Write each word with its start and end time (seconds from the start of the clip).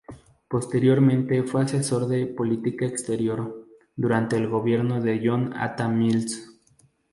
Posteriormente 0.47 1.43
fue 1.43 1.61
asesor 1.61 2.07
de 2.07 2.25
política 2.25 2.87
exterior, 2.87 3.67
durante 3.95 4.35
el 4.35 4.47
gobierno 4.49 4.99
de 4.99 5.21
John 5.23 5.53
Atta 5.55 5.87
Mills. 5.89 6.57